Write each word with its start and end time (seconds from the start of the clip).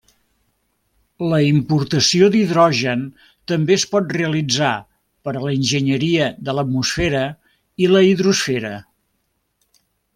La 1.33 1.39
importació 1.47 2.29
d'hidrogen 2.37 3.05
també 3.53 3.77
es 3.77 3.85
pot 3.93 4.17
realitzar 4.19 4.73
per 5.29 5.37
a 5.37 5.45
l'enginyeria 5.47 6.33
de 6.49 6.59
l'atmosfera 6.61 7.25
i 7.87 7.95
la 7.95 8.07
hidrosfera. 8.11 8.77